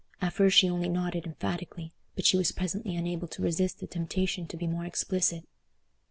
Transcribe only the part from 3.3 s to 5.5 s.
resist the temptation to be more explicit.